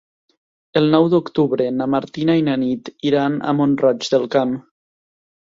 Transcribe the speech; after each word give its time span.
El 0.79 0.87
nou 0.95 1.09
d'octubre 1.13 1.67
na 1.81 1.87
Martina 1.97 2.39
i 2.41 2.47
na 2.49 2.57
Nit 2.63 2.91
iran 3.11 3.37
a 3.51 3.55
Mont-roig 3.61 4.11
del 4.17 4.27
Camp. 4.39 4.59